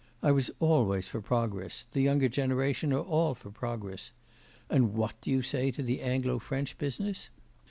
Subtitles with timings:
[0.23, 4.09] I was always for progress the younger generation are all for progress.
[4.67, 7.29] And what do you say to the Anglo French business?